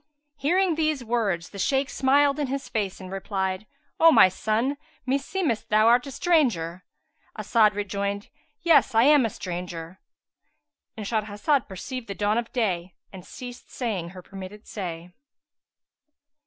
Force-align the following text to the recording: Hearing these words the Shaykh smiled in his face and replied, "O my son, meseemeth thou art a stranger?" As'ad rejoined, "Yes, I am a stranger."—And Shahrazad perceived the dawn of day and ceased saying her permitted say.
Hearing 0.37 0.73
these 0.73 1.03
words 1.03 1.49
the 1.51 1.59
Shaykh 1.59 1.87
smiled 1.87 2.39
in 2.39 2.47
his 2.47 2.67
face 2.67 2.99
and 2.99 3.11
replied, 3.11 3.67
"O 3.99 4.11
my 4.11 4.29
son, 4.29 4.77
meseemeth 5.05 5.67
thou 5.69 5.85
art 5.85 6.07
a 6.07 6.11
stranger?" 6.11 6.83
As'ad 7.37 7.75
rejoined, 7.75 8.29
"Yes, 8.63 8.95
I 8.95 9.03
am 9.03 9.27
a 9.27 9.29
stranger."—And 9.29 11.05
Shahrazad 11.05 11.67
perceived 11.67 12.07
the 12.07 12.15
dawn 12.15 12.39
of 12.39 12.51
day 12.51 12.95
and 13.13 13.23
ceased 13.23 13.69
saying 13.69 14.09
her 14.09 14.23
permitted 14.23 14.65
say. 14.65 15.11